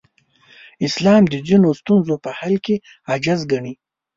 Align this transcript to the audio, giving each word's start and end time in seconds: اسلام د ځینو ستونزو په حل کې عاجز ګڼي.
اسلام 0.87 1.23
د 1.29 1.33
ځینو 1.47 1.69
ستونزو 1.79 2.15
په 2.23 2.29
حل 2.39 2.55
کې 2.65 2.75
عاجز 3.09 3.39
ګڼي. 3.51 3.73